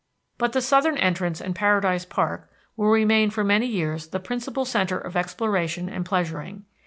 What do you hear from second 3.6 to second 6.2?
years the principal centre of exploration and